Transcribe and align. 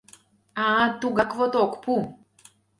—А 0.67 0.67
тугак 0.99 1.31
вот 1.37 1.53
ок 1.63 1.73
пу. 1.83 1.93